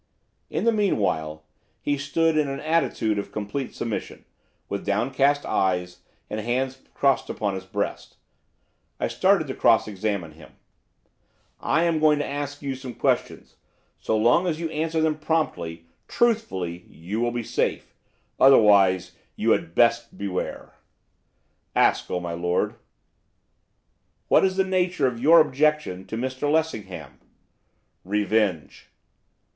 [0.49, 1.43] In the meanwhile
[1.79, 4.25] he stood in an attitude of complete submission,
[4.67, 8.15] with downcast eyes, and hands crossed upon his breast.
[8.99, 10.53] I started to cross examine him.
[11.59, 13.57] 'I am going to ask you some questions.
[13.99, 17.93] So long as you answer them promptly, truthfully, you will be safe.
[18.39, 20.73] Otherwise you had best beware.'
[21.75, 22.73] 'Ask, oh my lord.'
[24.29, 27.19] 'What is the nature of your objection to Mr Lessingham?'
[28.03, 28.89] 'Revenge.